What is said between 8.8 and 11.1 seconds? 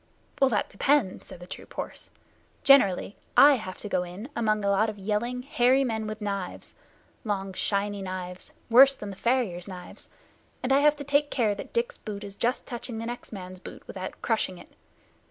than the farrier's knives and I have to